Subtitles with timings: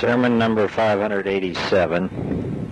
[0.00, 2.70] Sermon number 587.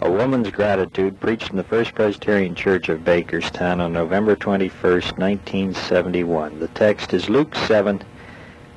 [0.00, 6.58] A Woman's Gratitude, preached in the First Presbyterian Church of Bakerstown on November 21st, 1971.
[6.58, 8.02] The text is Luke 7,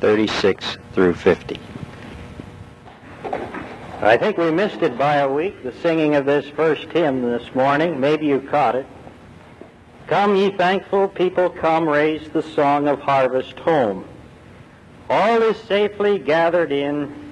[0.02, 1.58] 36 through 50.
[4.02, 7.56] I think we missed it by a week, the singing of this first hymn this
[7.56, 7.98] morning.
[7.98, 8.88] Maybe you caught it.
[10.08, 14.04] Come, ye thankful people, come, raise the song of harvest home.
[15.10, 17.29] All is safely gathered in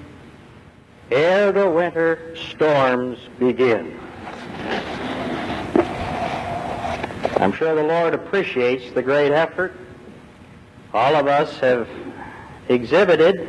[1.11, 3.99] ere the winter storms begin.
[7.37, 9.73] I'm sure the Lord appreciates the great effort
[10.93, 11.87] all of us have
[12.69, 13.47] exhibited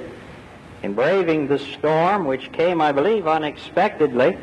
[0.82, 4.36] in braving the storm, which came, I believe, unexpectedly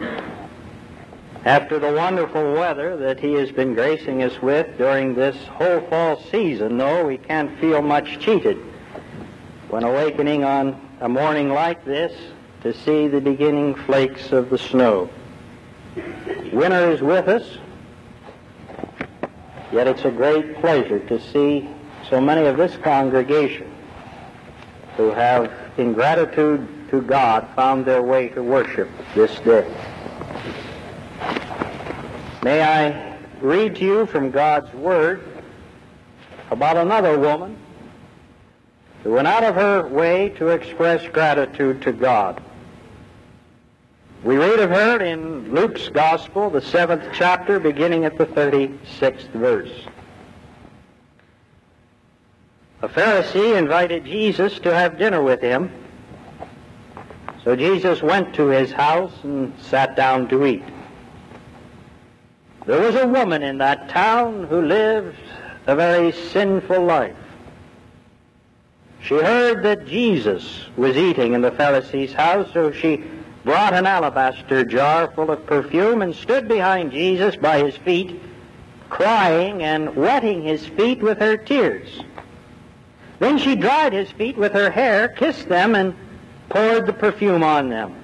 [1.46, 6.20] after the wonderful weather that he has been gracing us with during this whole fall
[6.32, 8.58] season, though we can't feel much cheated
[9.70, 12.12] when awakening on a morning like this
[12.66, 15.08] to see the beginning flakes of the snow.
[16.52, 17.60] Winter is with us,
[19.72, 21.70] yet it's a great pleasure to see
[22.10, 23.72] so many of this congregation
[24.98, 29.72] who have, in gratitude to God, found their way to worship this day.
[32.42, 35.22] May I read to you from God's Word
[36.50, 37.58] about another woman
[39.04, 42.42] who went out of her way to express gratitude to God.
[44.26, 49.86] We read of her in Luke's Gospel, the seventh chapter, beginning at the 36th verse.
[52.82, 55.72] A Pharisee invited Jesus to have dinner with him.
[57.44, 60.64] So Jesus went to his house and sat down to eat.
[62.66, 65.20] There was a woman in that town who lived
[65.68, 67.16] a very sinful life.
[69.02, 73.04] She heard that Jesus was eating in the Pharisee's house, so she
[73.46, 78.20] brought an alabaster jar full of perfume and stood behind Jesus by his feet,
[78.90, 81.88] crying and wetting his feet with her tears.
[83.20, 85.96] Then she dried his feet with her hair, kissed them, and
[86.50, 87.96] poured the perfume on them.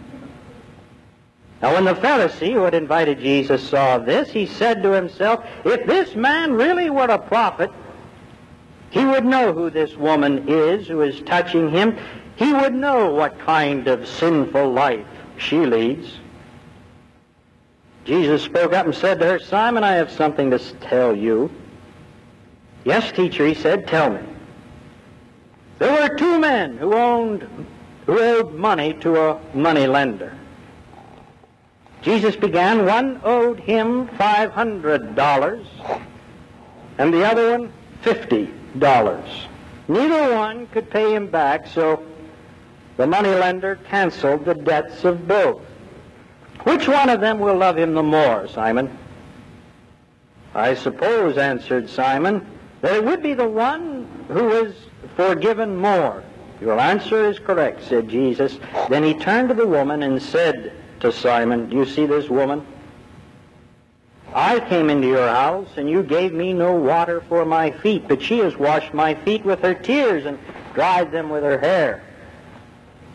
[1.59, 5.87] Now when the Pharisee who had invited Jesus saw this, he said to himself, If
[5.87, 7.71] this man really were a prophet,
[8.91, 11.97] he would know who this woman is who is touching him.
[12.35, 15.05] He would know what kind of sinful life
[15.41, 16.17] she leads.
[18.05, 21.51] Jesus spoke up and said to her, Simon, I have something to tell you.
[22.83, 24.21] Yes, teacher, he said, tell me.
[25.79, 27.47] There were two men who owned,
[28.05, 30.35] who owed money to a money lender.
[32.01, 35.65] Jesus began, one owed him $500
[36.97, 37.73] and the other one
[38.03, 39.47] $50.
[39.87, 42.03] Neither one could pay him back, so
[43.01, 45.59] the moneylender canceled the debts of both.
[46.65, 48.95] Which one of them will love him the more, Simon?
[50.53, 52.45] I suppose, answered Simon,
[52.81, 54.75] that it would be the one who was
[55.15, 56.23] forgiven more.
[56.61, 58.59] Your answer is correct, said Jesus.
[58.87, 62.63] Then he turned to the woman and said to Simon, Do you see this woman?
[64.31, 68.21] I came into your house, and you gave me no water for my feet, but
[68.21, 70.37] she has washed my feet with her tears and
[70.75, 72.03] dried them with her hair.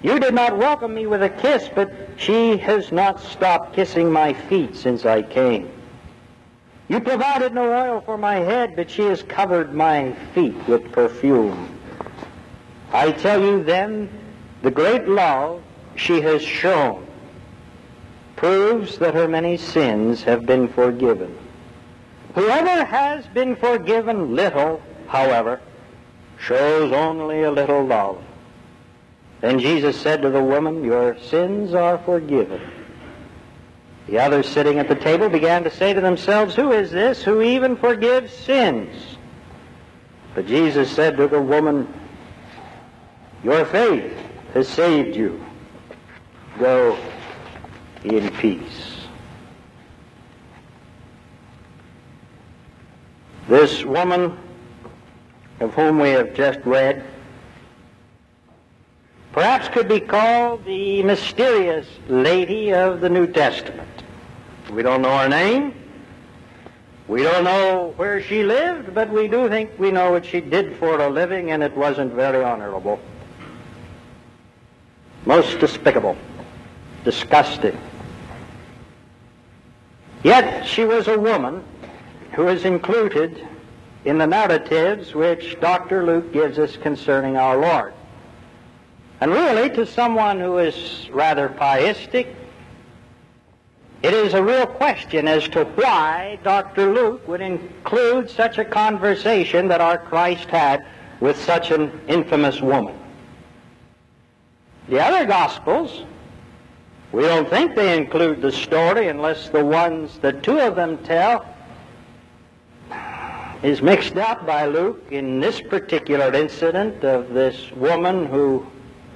[0.02, 4.32] You did not welcome me with a kiss, but she has not stopped kissing my
[4.32, 5.70] feet since I came.
[6.88, 11.78] You provided no oil for my head, but she has covered my feet with perfume.
[12.92, 14.08] I tell you then,
[14.62, 15.62] the great love
[15.96, 17.06] she has shown
[18.36, 21.36] proves that her many sins have been forgiven.
[22.34, 25.60] Whoever has been forgiven little, however,
[26.38, 28.22] shows only a little love.
[29.40, 32.60] Then Jesus said to the woman, Your sins are forgiven.
[34.06, 37.42] The others sitting at the table began to say to themselves, Who is this who
[37.42, 39.16] even forgives sins?
[40.34, 41.92] But Jesus said to the woman,
[43.42, 44.16] Your faith
[44.54, 45.44] has saved you.
[46.58, 46.96] Go
[48.04, 49.06] in peace.
[53.48, 54.38] This woman
[55.60, 57.04] of whom we have just read
[59.36, 64.02] perhaps could be called the mysterious lady of the New Testament.
[64.72, 65.74] We don't know her name.
[67.06, 70.78] We don't know where she lived, but we do think we know what she did
[70.78, 72.98] for a living, and it wasn't very honorable.
[75.26, 76.16] Most despicable,
[77.04, 77.78] disgusting.
[80.24, 81.62] Yet she was a woman
[82.32, 83.46] who is included
[84.06, 86.06] in the narratives which Dr.
[86.06, 87.92] Luke gives us concerning our Lord.
[89.20, 92.34] And really, to someone who is rather pietistic,
[94.02, 96.92] it is a real question as to why Dr.
[96.92, 100.86] Luke would include such a conversation that our Christ had
[101.20, 102.94] with such an infamous woman.
[104.88, 106.04] The other Gospels,
[107.10, 111.46] we don't think they include the story unless the ones that two of them tell
[113.62, 118.66] is mixed up by Luke in this particular incident of this woman who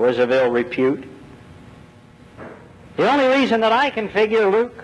[0.01, 1.05] was of ill repute.
[2.97, 4.83] The only reason that I can figure Luke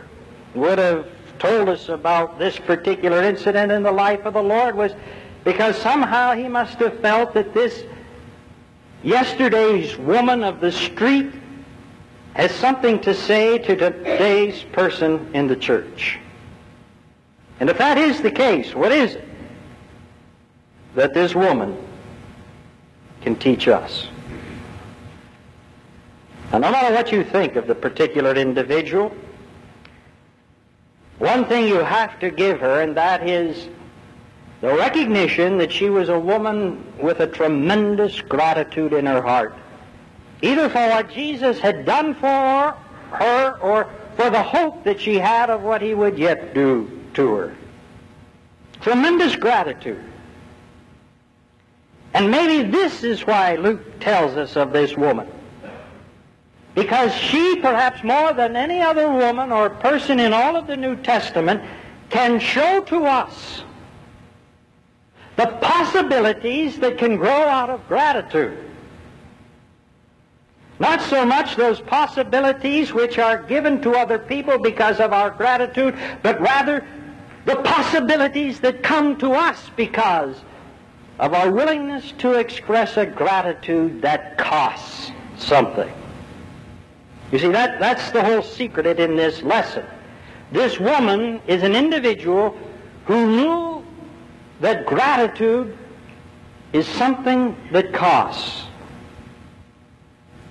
[0.54, 1.08] would have
[1.38, 4.92] told us about this particular incident in the life of the Lord was
[5.42, 7.84] because somehow he must have felt that this
[9.02, 11.32] yesterday's woman of the street
[12.34, 16.18] has something to say to today's person in the church.
[17.58, 19.24] And if that is the case, what is it
[20.94, 21.74] that this woman
[23.22, 24.08] can teach us?
[26.52, 29.14] And no matter what you think of the particular individual,
[31.18, 33.68] one thing you have to give her, and that is
[34.60, 39.54] the recognition that she was a woman with a tremendous gratitude in her heart,
[40.42, 42.76] either for what Jesus had done for
[43.12, 47.34] her or for the hope that she had of what he would yet do to
[47.34, 47.56] her.
[48.80, 50.02] Tremendous gratitude.
[52.14, 55.28] And maybe this is why Luke tells us of this woman.
[56.76, 60.94] Because she, perhaps more than any other woman or person in all of the New
[60.96, 61.62] Testament,
[62.10, 63.64] can show to us
[65.36, 68.58] the possibilities that can grow out of gratitude.
[70.78, 75.98] Not so much those possibilities which are given to other people because of our gratitude,
[76.22, 76.86] but rather
[77.46, 80.36] the possibilities that come to us because
[81.18, 85.90] of our willingness to express a gratitude that costs something.
[87.32, 89.84] You see, that, that's the whole secret in this lesson.
[90.52, 92.56] This woman is an individual
[93.06, 93.84] who knew
[94.60, 95.76] that gratitude
[96.72, 98.64] is something that costs.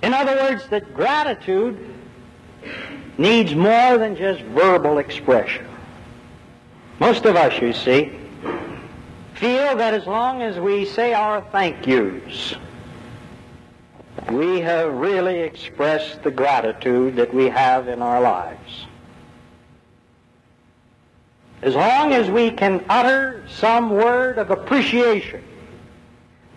[0.02, 1.94] In other words, that gratitude
[3.18, 5.66] needs more than just verbal expression.
[6.98, 8.12] Most of us, you see,
[9.34, 12.54] feel that as long as we say our thank yous,
[14.30, 18.86] we have really expressed the gratitude that we have in our lives.
[21.62, 25.42] As long as we can utter some word of appreciation,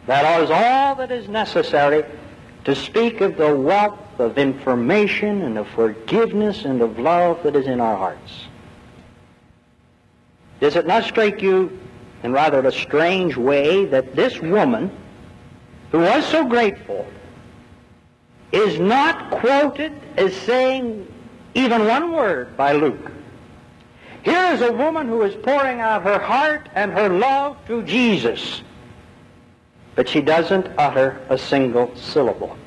[0.07, 2.03] that is all that is necessary
[2.65, 7.67] to speak of the wealth of information and of forgiveness and of love that is
[7.67, 8.45] in our hearts.
[10.59, 11.79] Does it not strike you
[12.23, 14.91] in rather a strange way that this woman,
[15.91, 17.07] who was so grateful,
[18.51, 21.07] is not quoted as saying
[21.53, 23.11] even one word by Luke?
[24.23, 28.61] Here is a woman who is pouring out her heart and her love to Jesus,
[29.95, 32.57] but she doesn't utter a single syllable.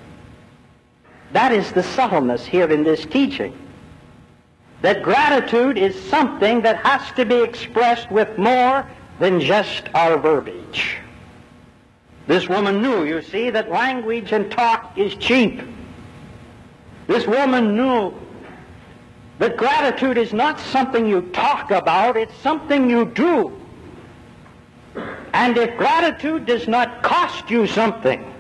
[1.32, 3.56] That is the subtleness here in this teaching.
[4.82, 8.86] That gratitude is something that has to be expressed with more
[9.18, 10.96] than just our verbiage.
[12.26, 15.60] This woman knew, you see, that language and talk is cheap.
[17.06, 18.14] This woman knew
[19.38, 23.60] that gratitude is not something you talk about, it's something you do.
[25.32, 28.32] And if gratitude does not cost you something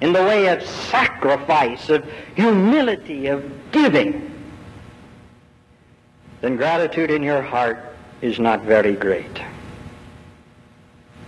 [0.00, 4.28] in the way of sacrifice, of humility, of giving,
[6.40, 9.40] then gratitude in your heart is not very great.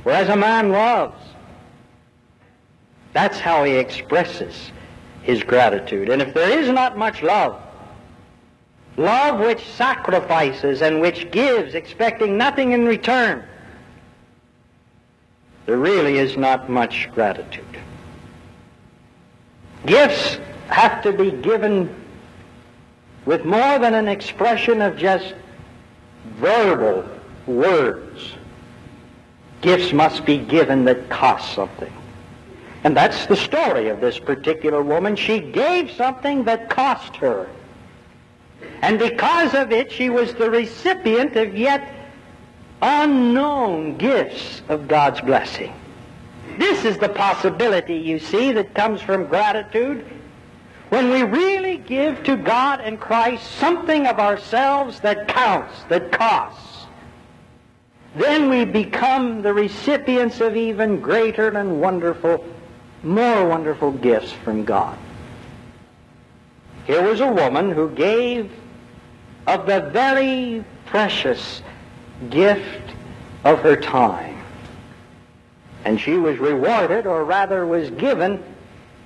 [0.05, 1.21] Whereas a man loves,
[3.13, 4.71] that's how he expresses
[5.23, 6.09] his gratitude.
[6.09, 7.61] And if there is not much love,
[8.97, 13.43] Love which sacrifices and which gives, expecting nothing in return.
[15.67, 17.65] There really is not much gratitude.
[19.87, 21.95] Gifts have to be given
[23.27, 25.35] with more than an expression of just
[26.37, 27.09] verbal
[27.47, 28.35] words.
[29.65, 31.91] Gifts must be given that cost something.
[32.85, 35.17] And that's the story of this particular woman.
[35.17, 37.49] She gave something that cost her.
[38.83, 41.95] And because of it, she was the recipient of yet
[42.83, 45.73] unknown gifts of God's blessing.
[46.59, 50.05] This is the possibility, you see, that comes from gratitude.
[50.91, 56.74] When we really give to God and Christ something of ourselves that counts, that costs,
[58.17, 62.45] then we become the recipients of even greater and wonderful
[63.05, 64.99] more wonderful gifts from God.
[66.87, 68.51] Here was a woman who gave
[69.47, 71.63] of the very precious
[72.31, 72.95] gift
[73.45, 74.43] of her time.
[75.85, 78.43] And she was rewarded, or rather was given,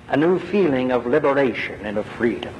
[0.07, 2.53] a new feeling of liberation and of freedom.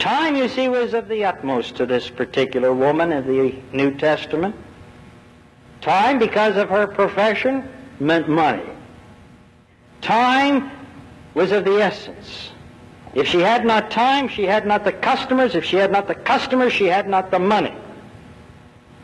[0.00, 4.54] Time, you see, was of the utmost to this particular woman in the New Testament.
[5.86, 7.62] Time, because of her profession,
[8.00, 8.68] meant money.
[10.00, 10.68] Time
[11.32, 12.50] was of the essence.
[13.14, 15.54] If she had not time, she had not the customers.
[15.54, 17.72] If she had not the customers, she had not the money.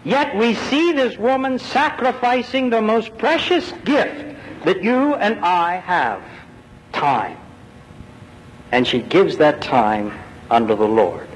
[0.03, 6.21] Yet we see this woman sacrificing the most precious gift that you and I have,
[6.91, 7.39] time.
[8.73, 10.19] And she gives that time
[10.51, 11.29] unto the Lord.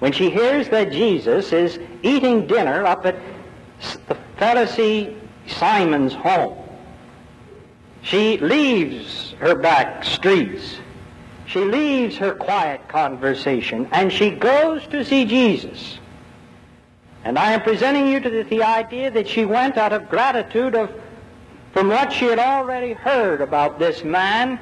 [0.00, 3.16] When she hears that Jesus is eating dinner up at
[4.06, 5.16] the Pharisee
[5.46, 6.56] Simon's home,
[8.02, 10.78] she leaves her back streets.
[11.46, 15.98] She leaves her quiet conversation and she goes to see Jesus.
[17.24, 20.74] And I am presenting you to the, the idea that she went out of gratitude
[20.74, 20.92] of,
[21.72, 24.60] from what she had already heard about this man,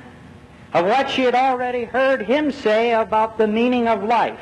[0.72, 4.40] of what she had already heard him say about the meaning of life.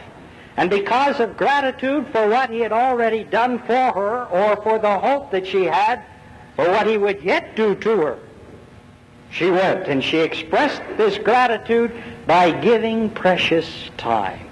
[0.56, 4.98] And because of gratitude for what he had already done for her, or for the
[4.98, 6.04] hope that she had
[6.54, 8.18] for what he would yet do to her,
[9.30, 11.90] she went and she expressed this gratitude
[12.26, 14.48] by giving precious time.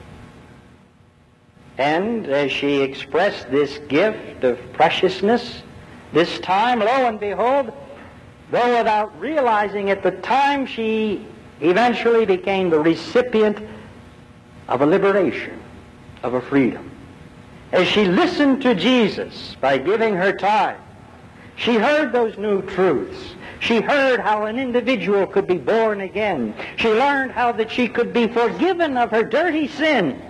[1.79, 5.63] And as she expressed this gift of preciousness,
[6.13, 7.73] this time, lo and behold,
[8.51, 11.27] though without realizing at the time, she
[11.61, 13.59] eventually became the recipient
[14.69, 15.59] of a liberation,
[16.23, 16.91] of a freedom.
[17.73, 20.79] As she listened to Jesus by giving her time,
[21.57, 23.35] she heard those new truths.
[23.61, 26.55] She heard how an individual could be born again.
[26.77, 30.21] She learned how that she could be forgiven of her dirty sin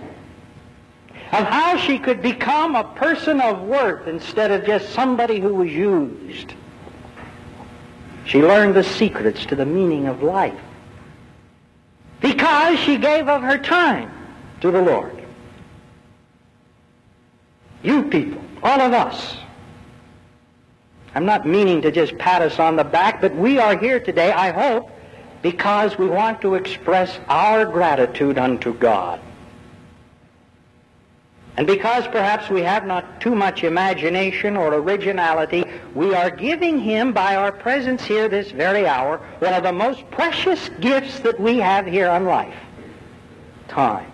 [1.33, 5.71] of how she could become a person of worth instead of just somebody who was
[5.71, 6.53] used.
[8.25, 10.59] She learned the secrets to the meaning of life
[12.21, 14.11] because she gave of her time
[14.61, 15.22] to the Lord.
[17.83, 19.37] You people, all of us,
[21.13, 24.31] I'm not meaning to just pat us on the back, but we are here today,
[24.31, 24.89] I hope,
[25.41, 29.19] because we want to express our gratitude unto God.
[31.55, 37.13] And because perhaps we have not too much imagination or originality, we are giving him,
[37.13, 41.57] by our presence here this very hour, one of the most precious gifts that we
[41.57, 42.55] have here on life.
[43.67, 44.12] Time.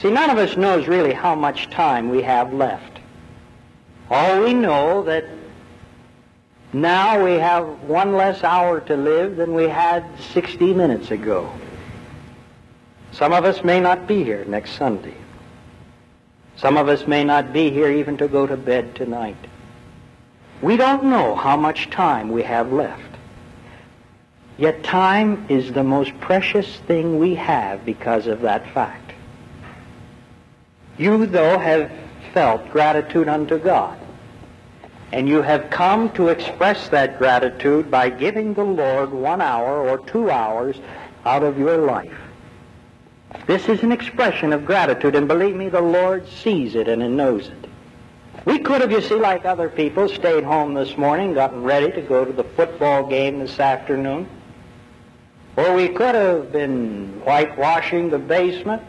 [0.00, 3.00] See, none of us knows really how much time we have left.
[4.08, 5.24] All we know that
[6.72, 11.52] now we have one less hour to live than we had 60 minutes ago.
[13.12, 15.16] Some of us may not be here next Sunday.
[16.56, 19.36] Some of us may not be here even to go to bed tonight.
[20.62, 23.02] We don't know how much time we have left.
[24.56, 29.09] Yet time is the most precious thing we have because of that fact.
[31.00, 31.90] You, though, have
[32.34, 33.98] felt gratitude unto God.
[35.12, 39.96] And you have come to express that gratitude by giving the Lord one hour or
[40.06, 40.76] two hours
[41.24, 42.12] out of your life.
[43.46, 47.48] This is an expression of gratitude, and believe me, the Lord sees it and knows
[47.48, 47.66] it.
[48.44, 52.02] We could have, you see, like other people, stayed home this morning, gotten ready to
[52.02, 54.28] go to the football game this afternoon.
[55.56, 58.82] Or we could have been whitewashing the basement,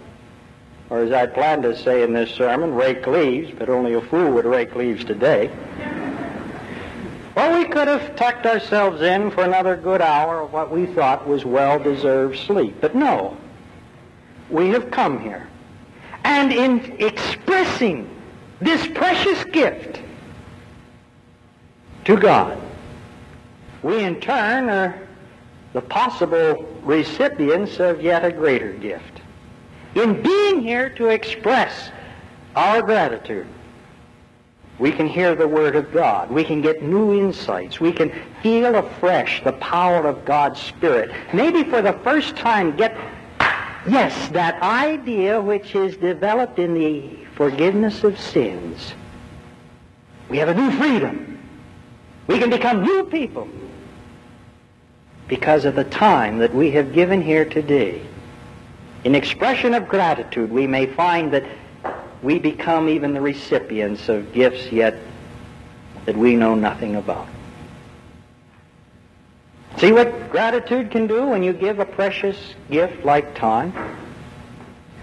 [0.91, 4.29] or as I planned to say in this sermon, rake leaves, but only a fool
[4.31, 5.50] would rake leaves today.
[7.33, 11.25] Well, we could have tucked ourselves in for another good hour of what we thought
[11.25, 12.75] was well-deserved sleep.
[12.81, 13.38] But no,
[14.50, 15.48] we have come here.
[16.25, 18.10] And in expressing
[18.60, 20.01] this precious gift
[22.03, 22.62] to God,
[23.81, 25.00] we in turn are
[25.71, 29.20] the possible recipients of yet a greater gift.
[29.95, 31.91] In being here to express
[32.55, 33.48] our gratitude,
[34.79, 36.31] we can hear the Word of God.
[36.31, 37.79] We can get new insights.
[37.79, 41.12] We can feel afresh the power of God's Spirit.
[41.33, 42.98] Maybe for the first time get
[43.88, 48.93] Yes, that idea which is developed in the forgiveness of sins.
[50.29, 51.39] We have a new freedom.
[52.27, 53.50] We can become new people
[55.27, 58.01] because of the time that we have given here today.
[59.03, 61.43] In expression of gratitude, we may find that
[62.22, 64.96] we become even the recipients of gifts yet
[66.05, 67.27] that we know nothing about.
[69.77, 72.38] See what gratitude can do when you give a precious
[72.70, 73.74] gift like time?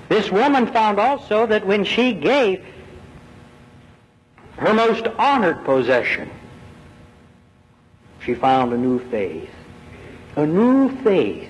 [0.09, 2.65] This woman found also that when she gave
[4.57, 6.31] her most honored possession,
[8.25, 9.51] she found a new faith.
[10.37, 11.48] A new faith.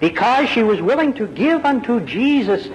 [0.00, 2.68] Because she was willing to give unto Jesus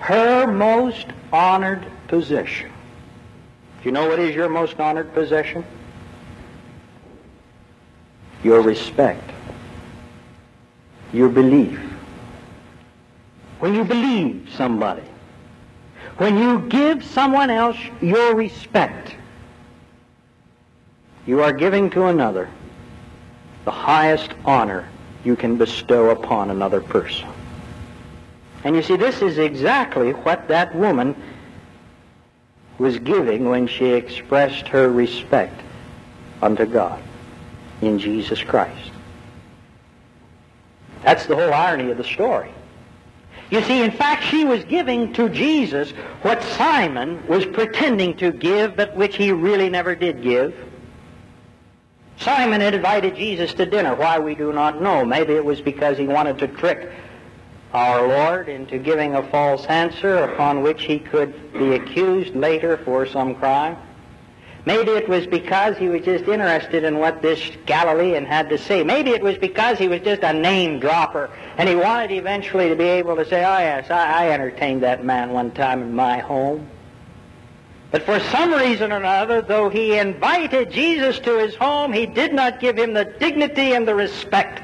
[0.00, 2.70] her most honored possession.
[3.82, 5.64] Do you know what is your most honored possession?
[8.44, 9.30] Your respect.
[11.12, 11.80] Your belief.
[13.58, 15.02] When you believe somebody.
[16.18, 19.14] When you give someone else your respect.
[21.26, 22.48] You are giving to another
[23.64, 24.88] the highest honor
[25.26, 27.28] you can bestow upon another person.
[28.62, 31.20] And you see, this is exactly what that woman
[32.78, 35.60] was giving when she expressed her respect
[36.40, 37.02] unto God
[37.82, 38.92] in Jesus Christ.
[41.02, 42.50] That's the whole irony of the story.
[43.50, 45.92] You see, in fact, she was giving to Jesus
[46.22, 50.54] what Simon was pretending to give, but which he really never did give.
[52.18, 53.94] Simon had invited Jesus to dinner.
[53.94, 55.04] Why, we do not know.
[55.04, 56.90] Maybe it was because he wanted to trick
[57.72, 63.06] our Lord into giving a false answer upon which he could be accused later for
[63.06, 63.76] some crime.
[64.64, 68.82] Maybe it was because he was just interested in what this Galilean had to say.
[68.82, 72.74] Maybe it was because he was just a name dropper and he wanted eventually to
[72.74, 76.18] be able to say, oh yes, I, I entertained that man one time in my
[76.18, 76.68] home.
[77.96, 82.34] But for some reason or another, though he invited Jesus to his home, he did
[82.34, 84.60] not give him the dignity and the respect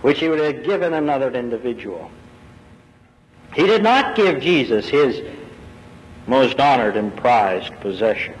[0.00, 2.10] which he would have given another individual.
[3.52, 5.22] He did not give Jesus his
[6.26, 8.32] most honored and prized possession.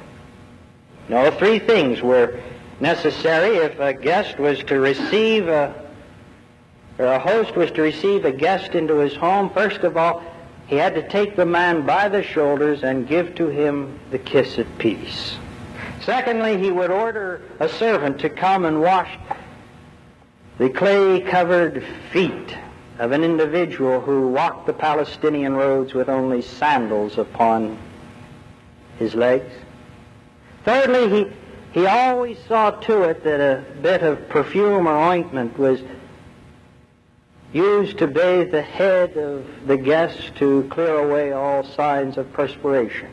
[1.10, 2.40] No, three things were
[2.80, 5.74] necessary if a guest was to receive a,
[6.98, 9.50] or a host was to receive a guest into his home.
[9.50, 10.22] First of all,
[10.70, 14.56] he had to take the man by the shoulders and give to him the kiss
[14.56, 15.36] of peace.
[16.00, 19.18] Secondly, he would order a servant to come and wash
[20.58, 22.56] the clay-covered feet
[23.00, 27.76] of an individual who walked the Palestinian roads with only sandals upon
[28.96, 29.52] his legs.
[30.64, 35.80] Thirdly, he, he always saw to it that a bit of perfume or ointment was
[37.52, 43.08] used to bathe the head of the guest to clear away all signs of perspiration.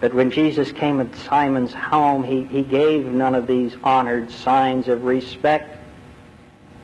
[0.00, 4.88] But when Jesus came at Simon's home, he, he gave none of these honored signs
[4.88, 5.78] of respect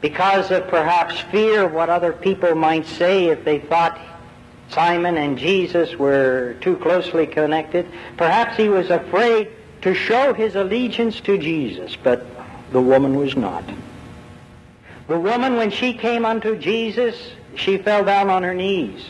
[0.01, 4.01] because of perhaps fear of what other people might say if they thought
[4.71, 7.87] Simon and Jesus were too closely connected.
[8.17, 9.51] Perhaps he was afraid
[9.83, 12.25] to show his allegiance to Jesus, but
[12.71, 13.65] the woman was not.
[15.11, 19.07] The woman, when she came unto Jesus, she fell down on her knees.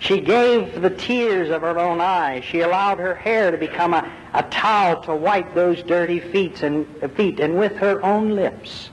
[0.00, 2.42] She gave the tears of her own eyes.
[2.42, 6.84] She allowed her hair to become a, a towel to wipe those dirty feet and,
[7.14, 7.38] feet.
[7.38, 8.90] And with her own lips,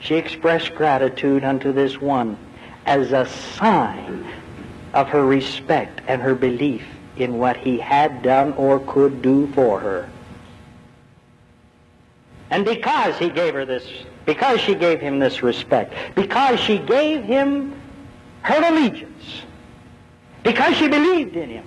[0.00, 2.36] she expressed gratitude unto this one
[2.84, 4.30] as a sign
[4.92, 6.84] of her respect and her belief
[7.16, 10.10] in what he had done or could do for her.
[12.50, 13.90] And because he gave her this,
[14.26, 17.80] because she gave him this respect, because she gave him
[18.42, 19.42] her allegiance,
[20.42, 21.64] because she believed in him,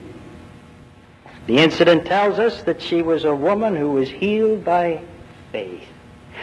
[1.48, 5.02] the incident tells us that she was a woman who was healed by
[5.52, 5.88] faith.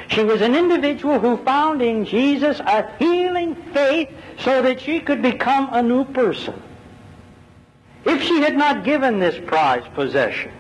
[0.09, 5.22] She was an individual who found in Jesus a healing faith so that she could
[5.22, 6.61] become a new person.
[8.05, 10.52] If she had not given this prized possession,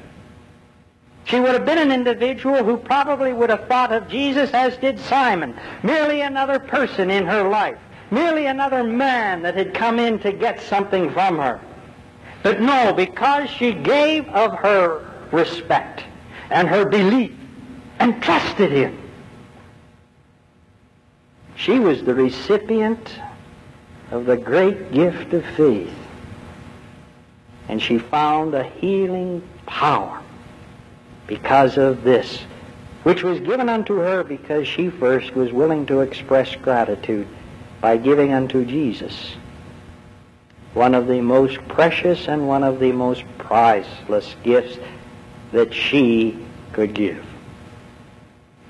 [1.26, 4.98] she would have been an individual who probably would have thought of Jesus as did
[4.98, 7.78] Simon, merely another person in her life,
[8.12, 11.60] merely another man that had come in to get something from her.
[12.44, 16.04] But no, because she gave of her respect
[16.50, 17.32] and her belief
[17.98, 18.96] and trusted him,
[21.56, 23.18] she was the recipient
[24.12, 25.92] of the great gift of faith
[27.68, 30.22] and she found a healing power
[31.26, 32.40] because of this,
[33.02, 37.26] which was given unto her because she first was willing to express gratitude
[37.80, 39.34] by giving unto Jesus
[40.74, 44.78] one of the most precious and one of the most priceless gifts
[45.52, 46.38] that she
[46.72, 47.24] could give.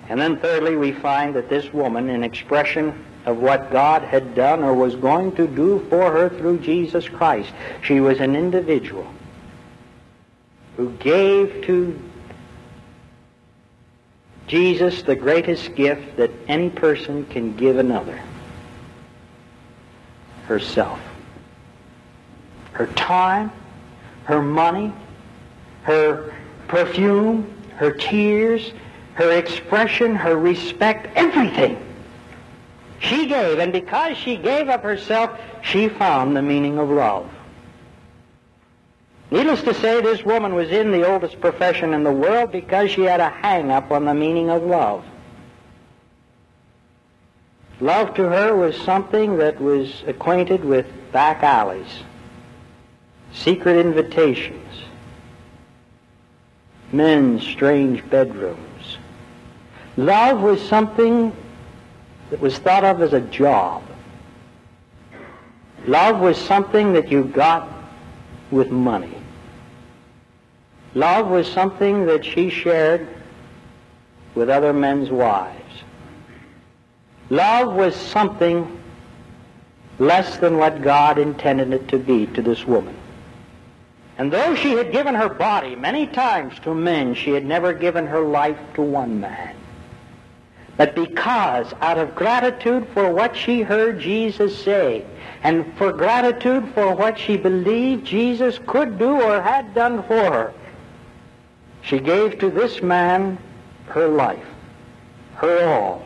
[0.09, 4.63] And then thirdly, we find that this woman, in expression of what God had done
[4.63, 7.53] or was going to do for her through Jesus Christ.
[7.83, 9.07] She was an individual
[10.77, 12.01] who gave to
[14.47, 18.21] Jesus the greatest gift that any person can give another
[20.47, 21.01] herself.
[22.73, 23.51] Her time,
[24.25, 24.93] her money,
[25.83, 26.33] her
[26.69, 28.73] perfume, her tears,
[29.15, 31.83] her expression, her respect, everything.
[32.99, 37.29] She gave, and because she gave of herself, she found the meaning of love.
[39.31, 43.03] Needless to say, this woman was in the oldest profession in the world because she
[43.03, 45.05] had a hang-up on the meaning of love.
[47.81, 52.05] Love to her was something that was acquainted with back alleys,
[53.33, 54.85] secret invitations,
[56.93, 58.99] men's strange bedrooms.
[59.97, 61.35] Love was something
[62.31, 63.83] that was thought of as a job.
[65.87, 67.69] Love was something that you got
[68.51, 69.16] with money.
[70.97, 73.07] Love was something that she shared
[74.35, 75.83] with other men's wives.
[77.29, 78.81] Love was something
[79.99, 82.97] less than what God intended it to be to this woman.
[84.17, 88.07] And though she had given her body many times to men, she had never given
[88.07, 89.55] her life to one man.
[90.79, 95.05] But because out of gratitude for what she heard Jesus say,
[95.43, 100.55] and for gratitude for what she believed Jesus could do or had done for her,
[101.87, 103.39] she gave to this man
[103.87, 104.45] her life,
[105.37, 106.03] her all.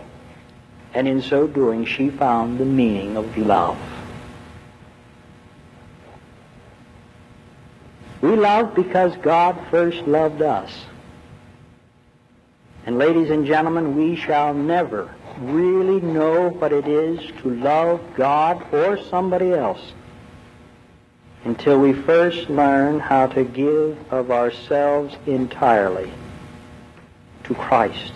[0.92, 3.78] And in so doing, she found the meaning of love.
[8.20, 10.70] We love because God first loved us.
[12.84, 18.66] And ladies and gentlemen, we shall never really know what it is to love God
[18.74, 19.92] or somebody else
[21.44, 26.12] until we first learn how to give of ourselves entirely
[27.44, 28.12] to Christ.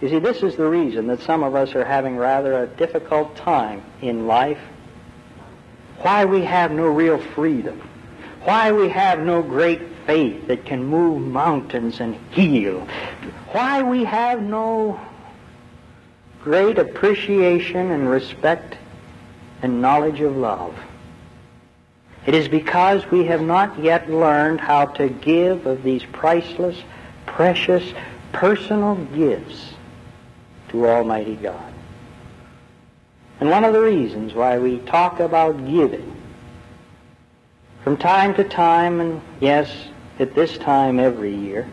[0.00, 3.36] You see, this is the reason that some of us are having rather a difficult
[3.36, 4.60] time in life.
[5.98, 7.86] Why we have no real freedom.
[8.42, 12.88] Why we have no great faith that can move mountains and heal.
[13.48, 14.98] Why we have no
[16.42, 18.78] great appreciation and respect
[19.62, 20.74] and knowledge of love.
[22.26, 26.76] It is because we have not yet learned how to give of these priceless,
[27.26, 27.94] precious,
[28.32, 29.74] personal gifts
[30.68, 31.72] to Almighty God.
[33.40, 36.20] And one of the reasons why we talk about giving
[37.82, 39.72] from time to time, and yes,
[40.18, 41.66] at this time every year,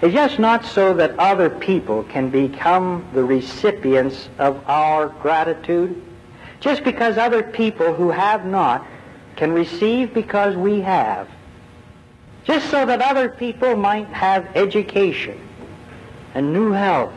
[0.00, 6.00] is just not so that other people can become the recipients of our gratitude,
[6.64, 8.86] just because other people who have not
[9.36, 11.28] can receive because we have,
[12.44, 15.38] just so that other people might have education
[16.32, 17.12] and new health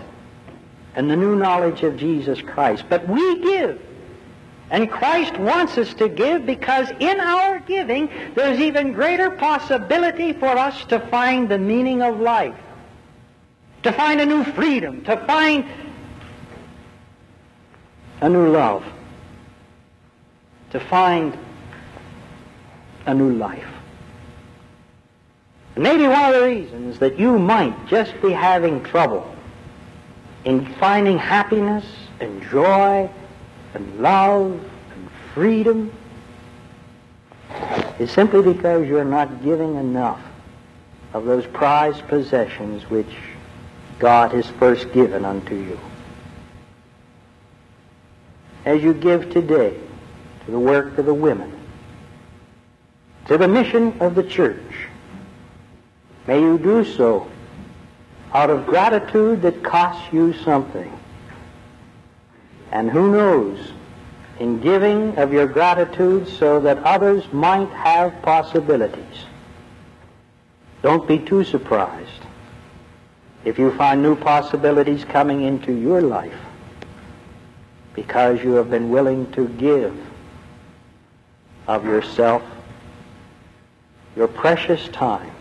[0.95, 2.83] and the new knowledge of Jesus Christ.
[2.89, 3.81] But we give.
[4.69, 10.49] And Christ wants us to give because in our giving there's even greater possibility for
[10.49, 12.59] us to find the meaning of life,
[13.83, 15.63] to find a new freedom, to find
[18.19, 18.83] a new love,
[20.77, 21.35] to find
[23.07, 23.65] a new life.
[25.75, 29.35] And Maybe one of the reasons that you might just be having trouble
[30.45, 31.85] in finding happiness
[32.19, 33.09] and joy
[33.73, 35.91] and love and freedom
[37.97, 40.21] is simply because you're not giving enough
[41.13, 43.15] of those prized possessions which
[43.97, 45.79] God has first given unto you.
[48.65, 49.79] As you give today
[50.47, 51.51] to the work of the women,
[53.27, 54.87] to the mission of the church,
[56.25, 57.29] may you do so
[58.33, 60.97] out of gratitude that costs you something.
[62.71, 63.73] And who knows,
[64.39, 69.25] in giving of your gratitude so that others might have possibilities.
[70.81, 72.21] Don't be too surprised
[73.43, 76.39] if you find new possibilities coming into your life
[77.95, 80.06] because you have been willing to give
[81.67, 82.41] of yourself,
[84.15, 85.31] your precious time,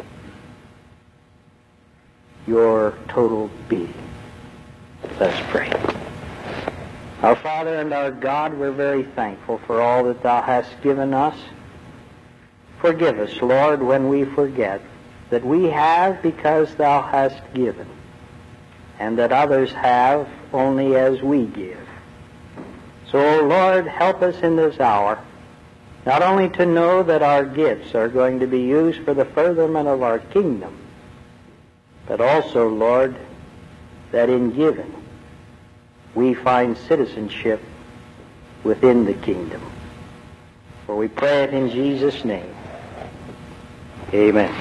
[2.46, 3.94] your total being.
[5.20, 5.72] Let us pray.
[7.22, 11.36] Our Father and our God, we're very thankful for all that Thou hast given us.
[12.80, 14.82] Forgive us, Lord, when we forget
[15.30, 17.88] that we have because Thou hast given,
[18.98, 21.88] and that others have only as we give.
[23.10, 25.18] So, Lord, help us in this hour
[26.06, 29.88] not only to know that our gifts are going to be used for the furtherment
[29.88, 30.74] of our kingdom,
[32.06, 33.16] but also, Lord,
[34.12, 34.94] that in giving
[36.14, 37.60] we find citizenship
[38.64, 39.60] within the kingdom.
[40.86, 42.54] For we pray it in Jesus' name.
[44.14, 44.56] Amen.